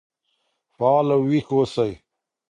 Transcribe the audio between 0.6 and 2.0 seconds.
فعال او ويښ اوسئ.